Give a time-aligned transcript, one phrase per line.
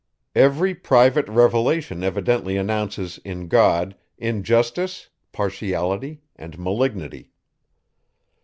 [0.33, 7.29] Every private revelation evidently announces in God, injustice, partiality and malignity.